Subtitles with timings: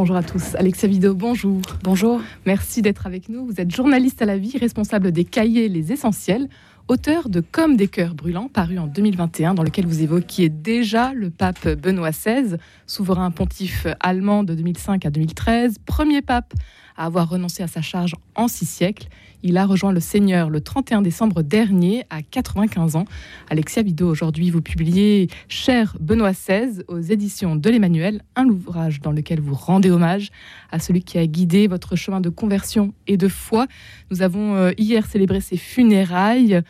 [0.00, 0.54] Bonjour à tous.
[0.54, 1.60] Alexia Vido, bonjour.
[1.82, 2.22] Bonjour.
[2.46, 3.44] Merci d'être avec nous.
[3.44, 6.48] Vous êtes journaliste à la vie, responsable des cahiers Les Essentiels,
[6.88, 11.28] auteur de Comme des cœurs brûlants, paru en 2021, dans lequel vous évoquiez déjà le
[11.28, 16.54] pape Benoît XVI, souverain pontife allemand de 2005 à 2013, premier pape
[16.96, 19.06] à avoir renoncé à sa charge en six siècles.
[19.42, 23.06] Il a rejoint le Seigneur le 31 décembre dernier à 95 ans.
[23.48, 29.12] Alexia Vido, aujourd'hui, vous publiez Cher Benoît XVI aux éditions de l'Emmanuel, un ouvrage dans
[29.12, 30.30] lequel vous rendez hommage
[30.70, 33.66] à celui qui a guidé votre chemin de conversion et de foi.
[34.10, 36.60] Nous avons euh, hier célébré ses funérailles.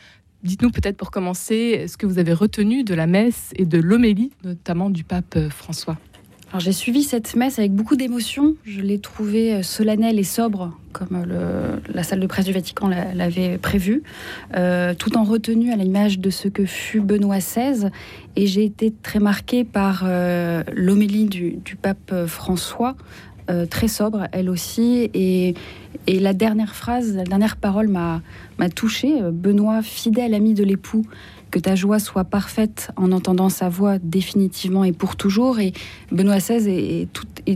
[0.45, 4.30] Dites-nous peut-être pour commencer ce que vous avez retenu de la messe et de l'homélie,
[4.45, 5.98] notamment du pape euh, François?
[6.50, 8.56] Alors j'ai suivi cette messe avec beaucoup d'émotion.
[8.64, 12.88] Je l'ai trouvée euh, solennelle et sobre, comme euh, la salle de presse du Vatican
[12.88, 14.02] l'avait prévu,
[14.56, 17.90] euh, tout en retenue à l'image de ce que fut Benoît XVI.
[18.34, 20.04] Et j'ai été très marquée par
[20.74, 22.96] l'homélie du, pape François,
[23.70, 25.10] très sobre, elle aussi.
[25.14, 25.54] Et,
[26.06, 28.21] et, la dernière phrase, la dernière parole m'a
[28.74, 29.21] touchée.
[29.32, 31.04] Benoît, fidèle ami de l'époux,
[31.51, 35.60] que ta joie soit parfaite en entendant sa voix définitivement et pour toujours.
[35.60, 35.73] Et
[36.12, 37.09] Benoît XVI est,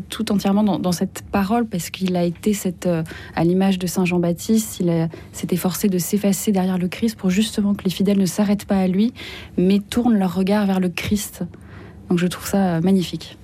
[0.09, 3.03] tout, entièrement dans, cette parole parce qu'il a été cette, euh,
[3.37, 7.75] à l'image de Saint Jean-Baptiste, il s'est efforcé de s'effacer derrière le Christ pour justement
[7.75, 9.12] que les fidèles ne s'arrêtent pas à lui,
[9.56, 11.45] mais tournent leur regard vers le Christ.
[12.09, 13.39] Donc je trouve ça magnifique.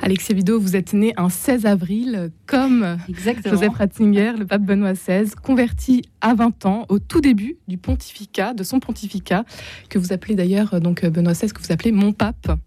[0.00, 2.98] Alexia Vido, vous êtes né un 16 avril, comme
[3.44, 8.54] Joseph Ratzinger, le pape Benoît XVI, converti à 20 ans, au tout début du pontificat,
[8.54, 9.44] de son pontificat,
[9.88, 12.58] que vous appelez d'ailleurs, euh, donc Benoît XVI, que vous appelez mon pape.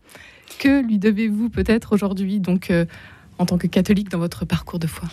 [0.60, 2.86] Que lui devez-vous peut-être aujourd'hui, donc euh,
[3.38, 5.08] en tant que catholique dans votre parcours de foi?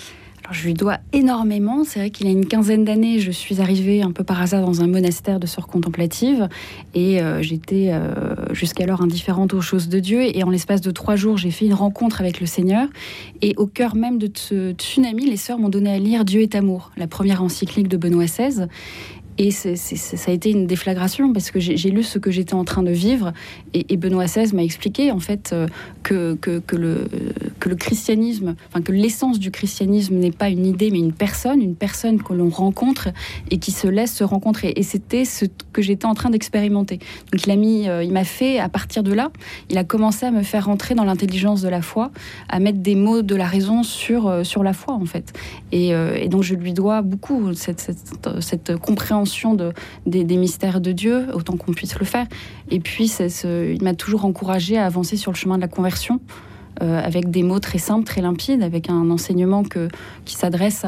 [0.50, 1.84] Je lui dois énormément.
[1.84, 4.64] C'est vrai qu'il y a une quinzaine d'années, je suis arrivée un peu par hasard
[4.64, 6.48] dans un monastère de sœurs contemplatives
[6.94, 10.37] et euh, j'étais euh, jusqu'alors indifférente aux choses de Dieu.
[10.37, 12.89] Et en l'espace de trois jours, j'ai fait une rencontre avec le Seigneur.
[13.43, 16.55] Et au cœur même de ce tsunami, les sœurs m'ont donné à lire Dieu est
[16.55, 18.67] amour, la première encyclique de Benoît XVI.
[19.39, 19.70] Et ça
[20.27, 23.33] a été une déflagration parce que j'ai lu ce que j'étais en train de vivre
[23.73, 25.67] et, Benoît XVI m'a expliqué en fait euh,
[26.02, 26.36] que,
[26.77, 27.08] le,
[27.61, 31.63] que le christianisme, enfin que l'essence du christianisme n'est pas une idée mais une personne,
[31.63, 33.08] une personne que l'on rencontre
[33.52, 34.73] et qui se laisse se rencontrer.
[34.74, 36.98] Et c'était ce que j'étais en train d'expérimenter.
[37.33, 39.30] Donc il euh, il m'a fait à partir de là,
[39.70, 42.11] il a commencé à me faire rentrer dans l'intelligence de la foi,
[42.48, 45.33] à mettre des mots de la raison sur, euh, sur la foi en fait.
[45.70, 45.92] Et,
[46.29, 47.90] donc je lui dois beaucoup cette,
[48.40, 49.72] cette compréhension de,
[50.06, 52.27] des, mystères de Dieu, autant qu'on puisse le faire.
[52.70, 53.11] Et puis,
[53.44, 56.20] il m'a toujours encouragé à avancer sur le chemin de la conversion.
[56.80, 59.89] Euh, avec des mots très simples, très limpides, avec un enseignement que,
[60.24, 60.86] qui s'adresse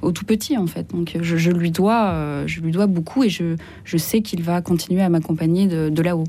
[0.00, 0.90] aux tout petits en fait.
[0.90, 4.62] Donc je, lui, dois, euh, je lui dois beaucoup et je, je sais qu'il va
[4.62, 6.24] continuer à m'accompagner de, là-haut.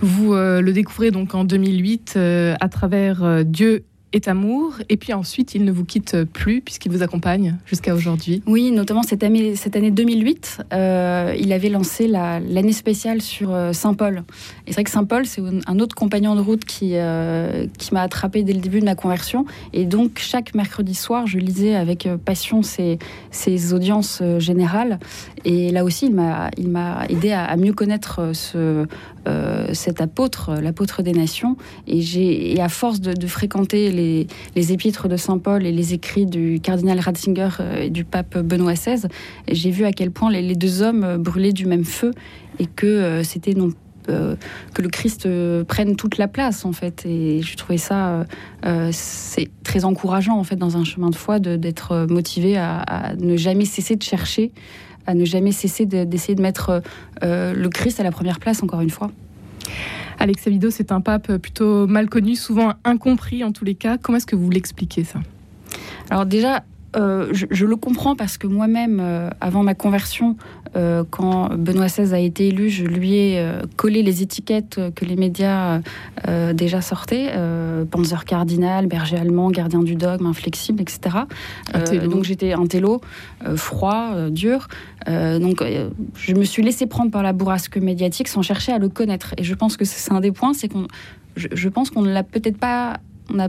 [0.00, 2.18] Vous euh, le découvrez donc en 2008
[2.60, 7.02] à travers Dieu est amour, et puis ensuite il ne vous quitte plus puisqu'il vous
[7.02, 8.42] accompagne jusqu'à aujourd'hui.
[8.46, 13.72] Oui, notamment cette année, cette année 2008, euh, il avait lancé l'année spéciale sur euh,
[13.72, 14.24] Saint-Paul.
[14.66, 18.02] Et c'est vrai que Saint-Paul, c'est un autre compagnon de route qui, euh, qui m'a
[18.02, 19.46] attrapé dès le début de ma conversion.
[19.72, 22.98] Et donc chaque mercredi soir, je lisais avec passion ses,
[23.30, 24.98] ses audiences générales.
[25.44, 26.14] Et là aussi, il
[26.68, 28.86] m'a aidé à, mieux connaître ce,
[29.72, 31.56] cet apôtre, l'apôtre des nations.
[31.86, 32.00] Et,
[32.54, 33.99] et à force de, de fréquenter les
[34.54, 38.38] les, épîtres de Saint Paul et les écrits du cardinal Ratzinger euh, et du pape
[38.38, 39.06] Benoît XVI,
[39.50, 42.12] j'ai vu à quel point les, deux hommes euh, brûlaient du même feu
[42.58, 43.70] et que euh, c'était non
[44.06, 45.28] que le Christ
[45.68, 48.26] prenne toute la place en fait et je trouvais ça
[48.90, 53.66] c'est très encourageant en fait dans un chemin de foi d'être motivé à, ne jamais
[53.66, 54.50] cesser de chercher
[55.06, 56.82] à ne jamais cesser d'essayer de mettre
[57.22, 59.12] le Christ à la première place encore une fois.
[60.20, 63.96] Alex Avido, c'est un pape plutôt mal connu, souvent incompris en tous les cas.
[63.96, 65.18] Comment est-ce que vous l'expliquez ça?
[66.10, 66.62] Alors déjà,
[66.96, 70.36] euh, je, le comprends parce que moi-même, euh, avant ma conversion,
[70.76, 73.44] euh, quand Benoît XVI a été élu, je lui ai
[73.76, 75.80] collé les étiquettes que les médias
[76.52, 77.32] déjà sortaient
[77.90, 81.18] Panzer cardinal, berger allemand, gardien du dogme, inflexible, etc.
[82.04, 83.00] donc j'étais un télo,
[83.56, 84.68] froid, dur.
[85.06, 85.64] donc
[86.14, 89.34] je me suis laissé prendre par la bourrasque médiatique sans chercher à le connaître.
[89.38, 90.86] Et je pense que c'est un des points, c'est qu'on,
[91.36, 92.98] je, je, pense qu'on ne l'a peut-être pas,
[93.32, 93.48] on a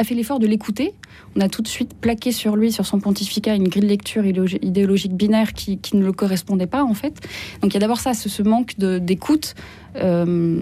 [0.00, 0.94] pas fait l'effort de l'écouter.
[1.36, 4.24] On a tout de suite plaqué sur lui, sur son pontificat, une grille de lecture
[4.24, 7.20] idéologique binaire qui, ne le correspondait pas, en fait.
[7.60, 9.54] Donc il y a d'abord ça, ce, manque d'écoute.
[9.96, 10.58] Euh,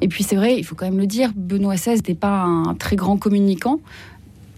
[0.00, 2.74] et puis c'est vrai, il faut quand même le dire, Benoît XVI n'était pas un
[2.76, 3.80] très grand communicant.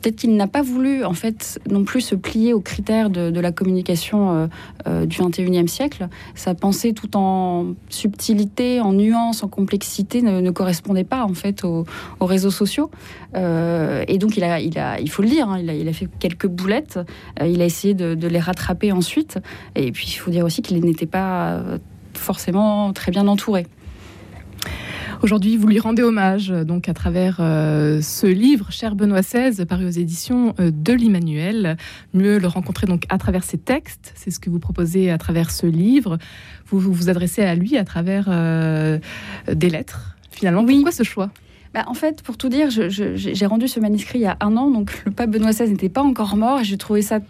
[0.02, 3.52] Peut-être qu'il n'a pas voulu en fait non plus se plier aux critères de, la
[3.52, 4.48] communication
[4.86, 6.08] du 21e siècle.
[6.34, 11.84] Sa pensée, tout en subtilité, en nuance, en complexité, ne, correspondait pas en fait aux,
[12.20, 12.90] réseaux sociaux.
[13.34, 15.92] et donc il a, il a, il faut le dire, hein, il, a, il, a,
[15.92, 16.98] fait quelques boulettes.
[17.44, 19.38] il a essayé de, de les rattraper ensuite.
[19.74, 21.62] Et puis il faut dire aussi qu'il n'était pas
[22.14, 23.66] forcément très bien entouré.
[25.22, 29.86] Aujourd'hui, vous lui rendez hommage donc à travers euh, ce livre, Cher Benoît XVI, paru
[29.86, 31.76] aux éditions euh, de l'Immanuel.
[32.12, 35.52] Mieux le rencontrer donc à travers ses textes, c'est ce que vous proposez à travers
[35.52, 36.18] ce livre.
[36.66, 38.98] Vous vous, adressez à lui à travers euh,
[39.46, 40.16] des lettres.
[40.32, 40.74] Finalement, oui.
[40.74, 41.30] pourquoi ce choix?
[41.72, 44.72] Bah, en fait, pour tout dire, j'ai rendu ce manuscrit il y a un an,
[44.72, 47.20] donc le pape Benoît XVI n'était pas encore mort, et j'ai trouvé ça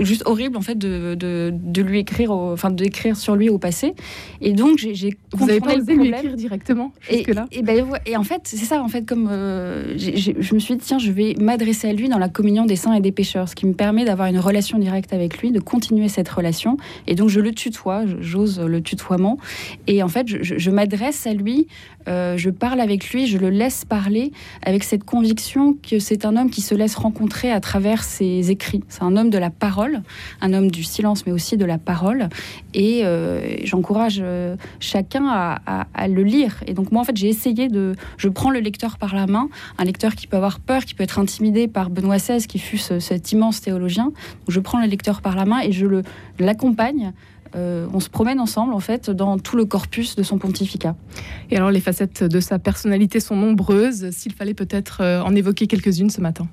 [0.00, 3.94] juste horrible en fait de, de, lui écrire, enfin d'écrire sur lui au passé.
[4.40, 7.46] Et donc j'ai vous avez pas osé lui écrire directement jusque là.
[7.52, 10.82] Et, ben, et en fait c'est ça en fait comme euh, je me suis dit
[10.84, 13.54] tiens je vais m'adresser à lui dans la communion des saints et des pécheurs, ce
[13.54, 16.76] qui me permet d'avoir une relation directe avec lui, de continuer cette relation.
[17.06, 19.38] Et donc je le tutoie, j'ose le tutoiement.
[19.86, 21.66] Et en fait je, je m'adresse à lui,
[22.08, 24.32] euh, je parle avec lui, je le laisse parler
[24.62, 28.82] avec cette conviction que c'est un homme qui se laisse rencontrer à travers ses écrits.
[28.88, 30.02] C'est un homme de la parole
[30.40, 32.28] un homme du silence, mais aussi de la parole.
[32.74, 36.62] Et euh, j'encourage euh, chacun à, le lire.
[36.66, 37.94] Et donc moi, en fait, j'ai essayé de...
[38.16, 41.04] Je prends le lecteur par la main, un lecteur qui peut avoir peur, qui peut
[41.04, 44.12] être intimidé par Benoît XVI, qui fut cet immense théologien.
[44.48, 45.86] je prends le lecteur par la main et je
[46.38, 47.12] l'accompagne
[47.54, 50.96] euh, on se promène ensemble en fait dans tout le corpus de son pontificat.
[51.50, 56.10] Et alors les facettes de sa personnalité sont nombreuses, s'il fallait peut-être en évoquer quelques-unes
[56.10, 56.48] ce matin.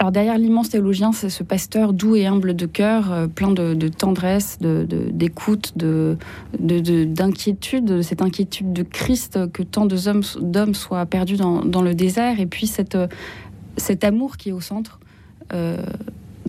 [0.00, 3.88] Alors derrière l'immense théologien, c'est ce pasteur doux et humble de cœur, euh, plein de,
[3.88, 6.16] tendresse, d'écoute, de,
[6.58, 12.66] d'inquiétude, cette inquiétude de Christ que tant d'hommes soient perdus dans, le désert, et puis
[12.66, 12.96] cette,
[13.76, 15.00] cet amour qui est au centre.
[15.52, 15.76] Euh,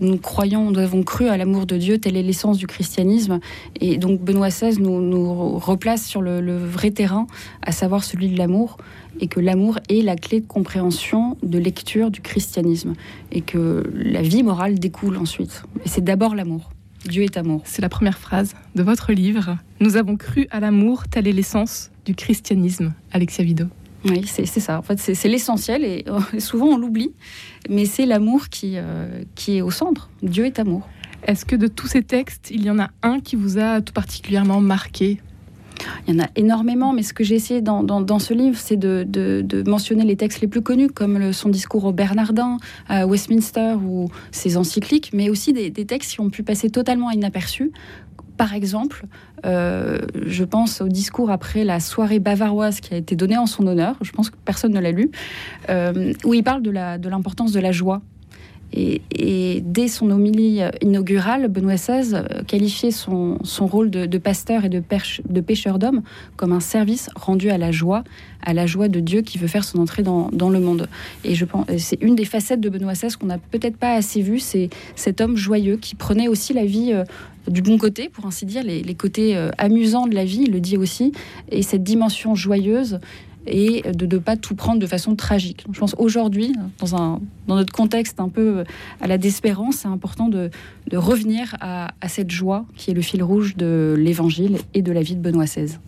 [0.02, 3.38] nous croyons, nous avons cru à l'amour de Dieu, telle est l'essence du christianisme.
[3.80, 7.26] Et donc Benoît XVI nous, replace sur le, vrai terrain,
[7.62, 8.76] à savoir celui de l'amour,
[9.20, 12.94] et que l'amour est la clé de compréhension, de lecture du christianisme,
[13.30, 15.62] et que la vie morale découle ensuite.
[15.84, 16.70] Et c'est d'abord l'amour.
[17.08, 17.62] Dieu est amour.
[17.64, 19.56] C'est la première phrase de votre livre.
[19.80, 22.92] Nous avons cru à l'amour, telle est l'essence du christianisme.
[23.12, 23.66] Alexia Vido.
[24.04, 24.78] Oui, c'est ça.
[24.78, 26.04] En fait, c'est l'essentiel et
[26.38, 27.12] souvent on l'oublie,
[27.68, 30.10] mais c'est l'amour qui, euh, qui est au centre.
[30.22, 30.88] Dieu est amour.
[31.24, 33.92] Est-ce que de tous ces textes, il y en a un qui vous a tout
[33.92, 35.20] particulièrement marqué?
[36.06, 38.76] Il y en a énormément, mais ce que j'ai essayé dans, dans, ce livre, c'est
[38.76, 42.58] de, de, mentionner les textes les plus connus, comme le, son discours au Bernardin,
[42.88, 47.10] à Westminster ou ses encycliques, mais aussi des, des, textes qui ont pu passer totalement
[47.10, 47.72] inaperçus,
[48.36, 49.04] par exemple,
[49.44, 53.66] euh, je pense au discours après la soirée bavaroise qui a été donnée en son
[53.66, 55.10] honneur, je pense que personne ne l'a lu,
[55.68, 56.70] euh, où il parle de
[57.08, 58.02] l'importance de, de la joie
[58.72, 64.80] et, dès son homilie inaugurale, Benoît XVI qualifiait son, son rôle de, pasteur et de,
[65.40, 66.02] pêcheur d'hommes
[66.36, 68.04] comme un service rendu à la joie,
[68.42, 70.88] à la joie de Dieu qui veut faire son entrée dans, le monde.
[71.24, 74.22] Et je pense, c'est une des facettes de Benoît XVI qu'on n'a peut-être pas assez
[74.22, 77.04] vu, c'est cet homme joyeux qui prenait aussi la vie euh,
[77.48, 80.52] du bon côté, pour ainsi dire, les, les côtés euh, amusants de la vie, il
[80.52, 81.12] le dit aussi,
[81.50, 83.00] et cette dimension joyeuse
[83.46, 85.64] et de ne pas tout prendre de façon tragique.
[85.72, 88.64] je pense aujourd'hui, dans, un, dans notre contexte un peu
[89.00, 90.50] à la désespérance, c'est important de,
[90.88, 94.92] de revenir à, à, cette joie qui est le fil rouge de l'Évangile et de
[94.92, 95.78] la vie de Benoît XVI.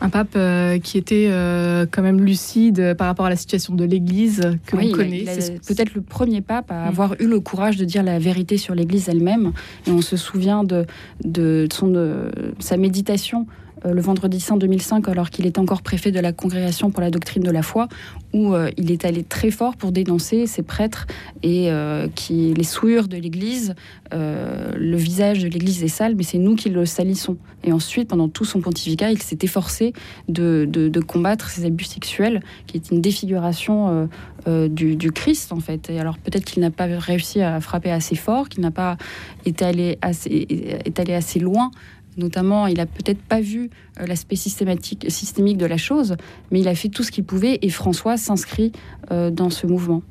[0.00, 3.84] Un pape euh, qui était euh, quand même lucide par rapport à la situation de
[3.84, 5.24] l'Église que l'on connaît.
[5.40, 6.88] C'est peut-être le premier pape à mm.
[6.88, 9.52] avoir eu le courage de dire la vérité sur l'Église elle-même.
[9.86, 10.86] Et on se souvient de,
[11.24, 16.10] de, son, de sa méditation euh, le vendredi saint 2005, alors qu'il était encore préfet
[16.10, 17.88] de la Congrégation pour la doctrine de la foi,
[18.32, 21.06] où euh, il est allé très fort pour dénoncer ces prêtres
[21.42, 23.74] et euh, qui les souillures de l'Église.
[24.12, 27.36] le visage de l'Église est sale, mais c'est nous qui le salissons.
[27.64, 29.92] Et ensuite, pendant tout son pontificat, il s'est efforcé
[30.28, 34.08] de, combattre ces abus sexuels, qui est une défiguration
[34.46, 35.90] du, Christ, en fait.
[35.90, 38.96] Et alors peut-être qu'il n'a pas réussi à frapper assez fort, qu'il n'a pas
[39.44, 41.70] été allé assez loin
[42.16, 43.70] Notamment, il a peut-être pas vu
[44.00, 46.16] euh, l'aspect systématique, systémique de la chose,
[46.50, 48.72] mais il a fait tout ce qu'il pouvait et François s'inscrit
[49.10, 50.02] euh, dans ce mouvement.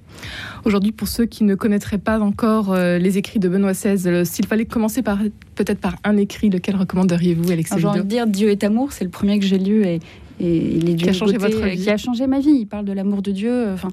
[0.63, 4.45] Aujourd'hui, pour ceux qui ne connaîtraient pas encore euh, les écrits de Benoît XVI, s'il
[4.45, 5.19] fallait commencer par
[5.55, 7.81] peut-être par un écrit, lequel recommanderiez-vous, Alexandre?
[7.81, 9.99] J'ai envie de dire Dieu est amour, c'est le premier que j'ai lu et
[10.39, 11.77] et il est qui a changé votre vie.
[11.77, 12.57] qui a changé ma vie.
[12.61, 13.71] Il parle de l'amour de Dieu.
[13.73, 13.89] Enfin,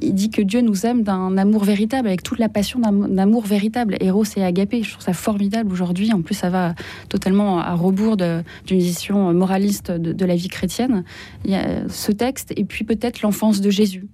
[0.00, 3.44] il dit que Dieu nous aime d'un amour véritable, avec toute la passion d'un amour
[3.44, 3.96] véritable.
[4.00, 4.82] Héros et agapé.
[4.82, 6.12] Je trouve ça formidable aujourd'hui.
[6.12, 6.74] En plus, ça va
[7.08, 11.04] totalement à rebours d'une vision moraliste de, la vie chrétienne.
[11.44, 14.06] Il y a ce texte et puis peut-être l'enfance de Jésus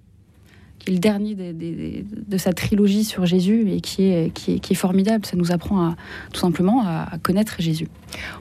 [0.87, 4.71] qui est le dernier de sa trilogie sur Jésus et qui est, qui est, qui
[4.71, 5.25] est formidable.
[5.25, 5.95] Ça nous apprend à,
[6.31, 7.89] tout simplement à, connaître Jésus.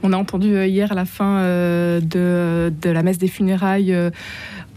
[0.05, 3.95] On a entendu euh, hier à la fin euh, de, de, la messe des funérailles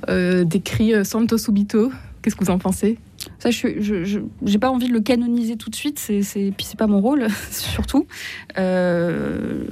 [0.09, 1.91] euh, des cris Santo Subito.
[2.21, 2.97] Qu'est-ce que vous en pensez?
[3.37, 6.77] Ça, je n'ai pas envie de le canoniser tout de suite, c'est, c'est, puis c'est
[6.77, 8.07] pas mon rôle, surtout.
[8.57, 9.63] Euh,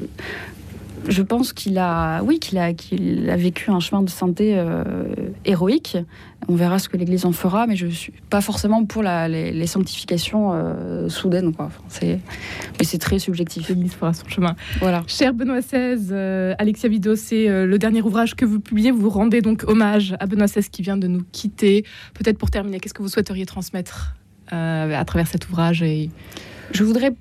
[1.08, 4.84] je pense qu'il a, oui, qu'il a, qu'il a vécu un chemin de santé euh,
[5.46, 5.98] héroïque.
[6.48, 9.68] On verra ce que l'Église en fera, mais je suis pas forcément pour la, les,
[9.68, 11.54] sanctifications euh, soudaines.
[11.54, 11.70] Quoi.
[11.88, 12.20] c'est,
[12.80, 13.70] mais c'est très subjectif.
[13.70, 14.56] L'Église fera son chemin.
[14.80, 15.04] Voilà.
[15.08, 18.92] Cher Benoît XVI, euh, Alexia Vido, c'est le dernier ouvrage que vous publiez.
[18.92, 21.84] Vous rendez donc hommage à Benoît XVI qui vient de nous quitter.
[22.14, 24.16] Peut-être pour terminer, qu'est-ce que vous souhaiteriez transmettre
[24.50, 26.10] à travers cet ouvrage et...
[26.72, 27.14] Je voudrais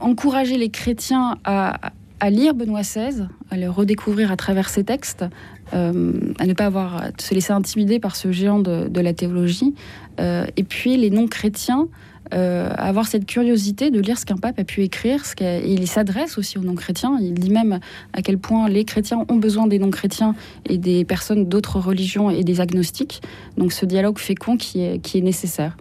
[0.00, 5.24] encourager les chrétiens à, à lire Benoît XVI, à le redécouvrir à travers ses textes,
[5.72, 9.74] euh, à ne pas avoir se laisser intimider par ce géant de, la théologie,
[10.20, 11.88] euh, et puis les non-chrétiens.
[12.32, 15.26] Euh, avoir cette curiosité de lire ce qu'un pape a pu écrire.
[15.26, 15.34] Ce
[15.66, 17.18] il s'adresse aussi aux non-chrétiens.
[17.20, 17.80] Il dit même
[18.12, 20.36] à quel point les chrétiens ont besoin des non-chrétiens
[20.68, 23.20] et des personnes d'autres religions et des agnostiques.
[23.56, 25.76] Donc ce dialogue fécond qui est nécessaire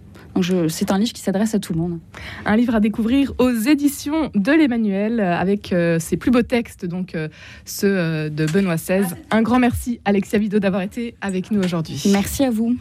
[0.70, 2.00] c'est un livre qui s'adresse à tout le monde.
[2.46, 7.16] Un livre à découvrir aux éditions de l'Emmanuel avec euh, ses plus beaux textes, donc
[7.16, 7.28] euh,
[7.66, 9.06] ceux euh, de Benoît XVI.
[9.32, 12.02] Un grand merci Alexia Vido d'avoir été avec nous aujourd'hui.
[12.12, 12.76] Merci à vous.